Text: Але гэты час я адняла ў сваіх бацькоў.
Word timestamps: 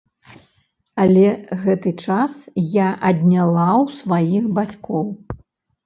Але 1.03 1.27
гэты 1.67 1.93
час 2.05 2.33
я 2.79 2.89
адняла 3.13 3.69
ў 3.83 3.85
сваіх 4.03 4.53
бацькоў. 4.61 5.05